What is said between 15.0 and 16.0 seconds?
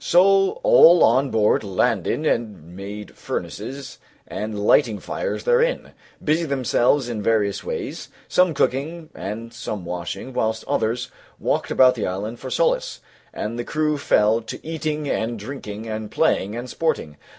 and drinking